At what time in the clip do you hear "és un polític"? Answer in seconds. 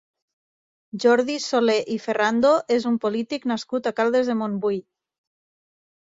2.75-3.45